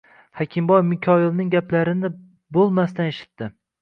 Hakim 0.37 0.69
Mikoyilning 0.93 1.51
gaplarini 1.57 2.13
bo`lmasdan 2.59 3.11
eshitdi 3.13 3.53